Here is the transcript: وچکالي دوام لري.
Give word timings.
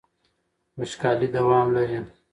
وچکالي 0.77 1.27
دوام 1.35 1.67
لري. 1.75 1.99